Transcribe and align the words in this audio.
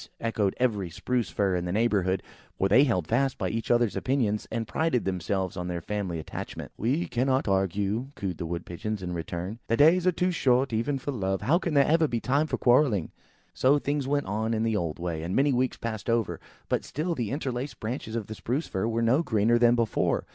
echoed 0.19 0.55
every 0.57 0.89
Spruce 0.89 1.29
fir 1.29 1.55
in 1.55 1.65
the 1.65 1.71
neighbourhood, 1.71 2.23
for 2.57 2.67
they 2.67 2.85
held 2.85 3.05
fast 3.05 3.37
by 3.37 3.49
each 3.49 3.69
other's 3.69 3.95
opinions, 3.95 4.47
and 4.51 4.67
prided 4.67 5.05
themselves 5.05 5.55
on 5.55 5.67
their 5.67 5.79
family 5.79 6.17
attachment. 6.17 6.71
"We 6.75 7.05
cannot 7.05 7.47
argue," 7.47 8.07
cooed 8.15 8.39
the 8.39 8.47
Wood 8.47 8.65
pigeons 8.65 9.03
in 9.03 9.13
return. 9.13 9.59
"The 9.67 9.77
days 9.77 10.07
are 10.07 10.11
too 10.11 10.31
short, 10.31 10.73
even 10.73 10.97
for 10.97 11.11
love; 11.11 11.43
how 11.43 11.59
can 11.59 11.75
there 11.75 11.85
ever 11.85 12.07
be 12.07 12.19
time 12.19 12.47
for 12.47 12.57
quarrelling?" 12.57 13.11
So 13.53 13.77
things 13.77 14.07
went 14.07 14.25
on 14.25 14.55
in 14.55 14.63
the 14.63 14.75
old 14.75 14.97
way, 14.97 15.21
and 15.21 15.35
many 15.35 15.53
weeks 15.53 15.77
passed 15.77 16.09
over; 16.09 16.39
but 16.67 16.83
still 16.83 17.13
the 17.13 17.29
interlaced 17.29 17.79
branches 17.79 18.15
of 18.15 18.25
the 18.25 18.33
Spruce 18.33 18.65
firs 18.67 18.87
were 18.89 19.03
no 19.03 19.21
greener 19.21 19.59
than 19.59 19.75
before. 19.75 20.25